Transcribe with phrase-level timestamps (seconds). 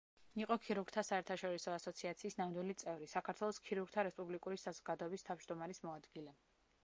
[0.43, 6.35] იყო ქირურგთა საერთაშორისო ასოციაციის ნამდვილი წევრი, საქართველოს ქირურგთა რესპუბლიკური საზოგადოების თავმჯდომარის მოადგილე.